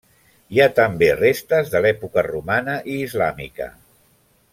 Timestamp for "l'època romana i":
1.87-2.97